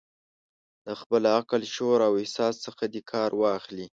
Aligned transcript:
له 0.85 0.93
خپل 1.01 1.21
عقل، 1.35 1.61
شعور 1.73 1.99
او 2.07 2.13
احساس 2.21 2.55
څخه 2.65 2.83
دې 2.93 3.01
کار 3.11 3.29
واخلي. 3.41 3.87